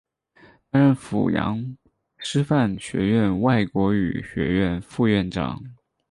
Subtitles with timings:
[0.71, 1.77] 担任阜阳
[2.17, 5.61] 师范学院外国语学院副院长。